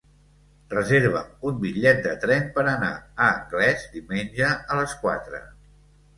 Reserva'm 0.69 1.45
un 1.49 1.59
bitllet 1.65 2.01
de 2.05 2.13
tren 2.23 2.47
per 2.57 2.65
anar 2.73 2.91
a 2.95 3.29
Anglès 3.35 3.85
diumenge 3.93 4.51
a 4.57 4.81
les 4.83 4.99
quatre. 5.05 5.45